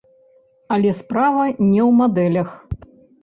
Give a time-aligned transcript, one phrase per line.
[0.77, 2.49] Але справа не ў мадэлях.